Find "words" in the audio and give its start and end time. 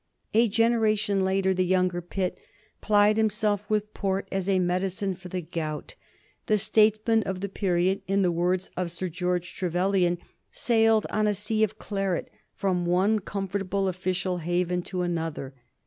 8.31-8.71